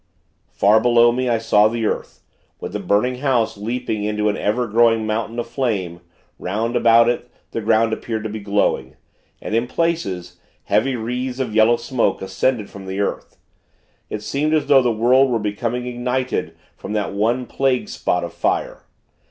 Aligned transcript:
Far 0.49 0.79
below 0.79 1.11
me, 1.11 1.29
I 1.29 1.37
saw 1.37 1.67
the 1.67 1.85
earth, 1.85 2.21
with 2.59 2.73
the 2.73 2.79
burning 2.79 3.17
house 3.19 3.55
leaping 3.55 4.03
into 4.03 4.29
an 4.29 4.35
ever 4.35 4.65
growing 4.67 5.05
mountain 5.05 5.37
of 5.37 5.45
flame, 5.45 6.01
'round 6.39 6.75
about 6.75 7.07
it, 7.07 7.29
the 7.51 7.61
ground 7.61 7.93
appeared 7.93 8.23
to 8.23 8.29
be 8.29 8.39
glowing; 8.39 8.95
and, 9.43 9.53
in 9.53 9.67
places, 9.67 10.39
heavy 10.63 10.95
wreaths 10.95 11.37
of 11.39 11.53
yellow 11.53 11.77
smoke 11.77 12.23
ascended 12.23 12.67
from 12.67 12.87
the 12.87 12.99
earth. 12.99 13.37
It 14.09 14.23
seemed 14.23 14.55
as 14.55 14.65
though 14.65 14.81
the 14.81 14.91
world 14.91 15.29
were 15.29 15.37
becoming 15.37 15.85
ignited 15.85 16.55
from 16.75 16.93
that 16.93 17.13
one 17.13 17.45
plague 17.45 17.87
spot 17.87 18.23
of 18.23 18.33
fire. 18.33 18.81